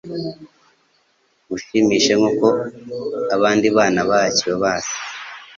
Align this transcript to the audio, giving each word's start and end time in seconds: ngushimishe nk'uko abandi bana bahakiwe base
ngushimishe 1.45 2.11
nk'uko 2.19 2.47
abandi 3.35 3.67
bana 3.77 3.99
bahakiwe 4.09 4.53
base 4.63 4.95